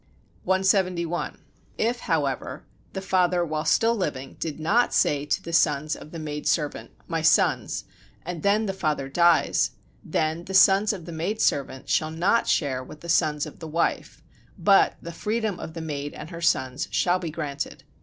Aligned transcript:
171. 0.45 1.37
If, 1.77 1.99
however, 1.99 2.65
the 2.93 3.03
father 3.03 3.45
while 3.45 3.65
still 3.65 3.93
living 3.95 4.35
did 4.39 4.59
not 4.59 4.95
say 4.95 5.27
to 5.27 5.43
the 5.43 5.53
sons 5.53 5.95
of 5.95 6.09
the 6.09 6.17
maid 6.17 6.47
servant: 6.47 6.89
"My 7.07 7.21
sons," 7.21 7.83
and 8.25 8.41
then 8.41 8.65
the 8.65 8.73
father 8.73 9.07
dies, 9.09 9.69
then 10.03 10.45
the 10.45 10.55
sons 10.55 10.91
of 10.91 11.05
the 11.05 11.11
maid 11.11 11.39
servant 11.39 11.87
shall 11.87 12.09
not 12.09 12.47
share 12.47 12.83
with 12.83 13.01
the 13.01 13.09
sons 13.09 13.45
of 13.45 13.59
the 13.59 13.67
wife, 13.67 14.23
but 14.57 14.95
the 15.03 15.11
freedom 15.13 15.59
of 15.59 15.75
the 15.75 15.81
maid 15.81 16.15
and 16.15 16.31
her 16.31 16.41
sons 16.41 16.87
shall 16.89 17.19
be 17.19 17.29
granted. 17.29 17.83